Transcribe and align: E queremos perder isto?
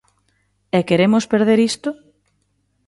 E 0.77 0.79
queremos 0.89 1.25
perder 1.33 1.59
isto? 1.71 1.89